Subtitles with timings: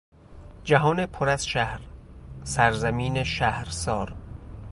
[0.63, 1.81] جهان پر از شهر،
[2.43, 4.15] سرزمین شهرسار